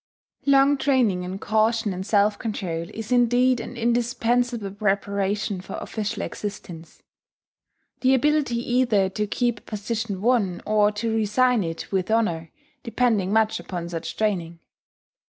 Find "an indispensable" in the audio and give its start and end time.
3.59-4.71